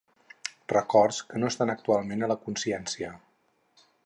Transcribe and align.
records 0.75 1.19
que 1.33 1.43
no 1.43 1.51
estan 1.53 1.75
actualment 1.75 2.25
a 2.25 2.31
la 2.33 2.39
consciència 2.47 3.17